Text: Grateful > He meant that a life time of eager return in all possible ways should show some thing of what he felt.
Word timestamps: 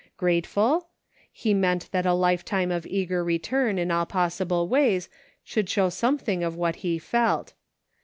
Grateful 0.17 0.87
> 1.09 1.31
He 1.43 1.53
meant 1.53 1.91
that 1.91 2.07
a 2.07 2.15
life 2.15 2.43
time 2.43 2.71
of 2.71 2.87
eager 2.87 3.23
return 3.23 3.77
in 3.77 3.91
all 3.91 4.07
possible 4.07 4.67
ways 4.67 5.09
should 5.43 5.69
show 5.69 5.89
some 5.89 6.17
thing 6.17 6.43
of 6.43 6.55
what 6.55 6.77
he 6.77 6.97
felt. 6.97 7.53